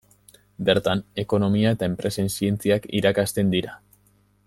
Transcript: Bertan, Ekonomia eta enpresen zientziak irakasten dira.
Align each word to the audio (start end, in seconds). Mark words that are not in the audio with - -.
Bertan, 0.69 1.03
Ekonomia 1.25 1.73
eta 1.77 1.89
enpresen 1.91 2.33
zientziak 2.39 2.89
irakasten 3.01 3.53
dira. 3.57 3.79